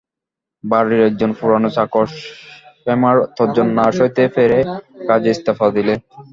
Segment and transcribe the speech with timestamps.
[0.63, 2.05] বাড়ির একজন পুরোনো চাকর
[2.81, 4.59] শ্যামার তর্জন না সইতে পেরে
[5.07, 5.93] কাজে ইস্তফা দিলে।